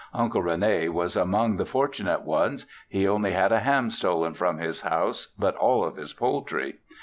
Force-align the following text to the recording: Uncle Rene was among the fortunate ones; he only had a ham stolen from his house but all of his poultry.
Uncle 0.15 0.41
Rene 0.41 0.89
was 0.89 1.15
among 1.15 1.57
the 1.57 1.63
fortunate 1.65 2.23
ones; 2.23 2.65
he 2.89 3.07
only 3.07 3.33
had 3.33 3.51
a 3.51 3.59
ham 3.59 3.91
stolen 3.91 4.33
from 4.33 4.57
his 4.57 4.81
house 4.81 5.27
but 5.37 5.55
all 5.57 5.85
of 5.85 5.95
his 5.95 6.11
poultry. 6.11 6.79